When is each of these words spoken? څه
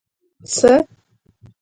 څه 0.53 0.71